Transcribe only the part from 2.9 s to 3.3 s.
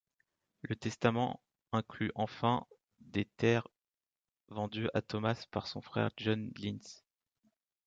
des